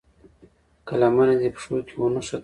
که 0.85 0.93
لمنه 1.01 1.35
دې 1.39 1.49
پښو 1.55 1.75
کې 1.87 1.95
ونښته. 1.97 2.37